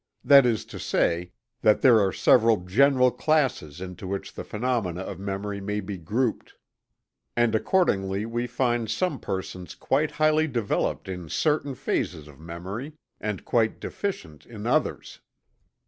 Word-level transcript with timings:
That 0.23 0.47
is 0.47 0.65
to 0.65 0.79
say, 0.79 1.31
that 1.61 1.81
there 1.81 1.99
are 1.99 2.11
several 2.11 2.57
general 2.61 3.11
classes 3.11 3.79
into 3.79 4.07
which 4.07 4.33
the 4.33 4.43
phenomena 4.43 5.01
of 5.01 5.19
memory 5.19 5.61
may 5.61 5.79
be 5.79 5.99
grouped. 5.99 6.55
And 7.35 7.53
accordingly 7.53 8.25
we 8.25 8.47
find 8.47 8.89
some 8.89 9.19
persons 9.19 9.75
quite 9.75 10.09
highly 10.09 10.47
developed 10.47 11.07
in 11.07 11.29
certain 11.29 11.75
phases 11.75 12.27
of 12.27 12.39
memory, 12.39 12.93
and 13.19 13.45
quite 13.45 13.79
deficient 13.79 14.47
in 14.47 14.65
others. 14.65 15.19